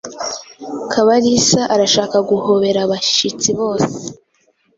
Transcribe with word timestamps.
Kabalisa 0.91 1.61
arashaka 1.73 2.17
guhobera 2.29 2.79
abashitsi 2.85 3.49
bose 3.59 3.93